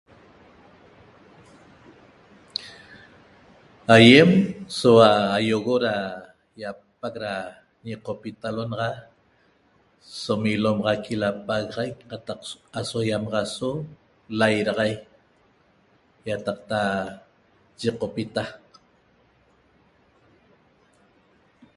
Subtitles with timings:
[3.95, 4.31] Aiem
[4.77, 4.91] sa
[5.37, 5.95] aioxo da
[6.61, 7.33] iapay da
[7.87, 8.89] ñocpita naxa
[10.21, 10.33] so
[10.63, 12.39] lomaxaqui lapaxaiq cataq
[13.09, 13.69] iamaxaso
[14.39, 14.99] laraxaic
[16.29, 16.81] iataqta
[17.79, 18.43] ñoqpita